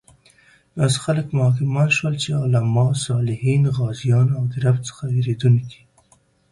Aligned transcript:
داسې 0.79 0.97
خلک 1.05 1.25
مو 1.35 1.41
حاکمان 1.47 1.89
شول 1.97 2.13
چې 2.23 2.29
علماء، 2.43 2.91
صالحین، 3.05 3.63
غازیان 3.77 4.27
او 4.37 4.43
د 4.51 4.53
رب 4.65 4.77
څخه 4.87 5.03
ویریدونکي 5.13 5.81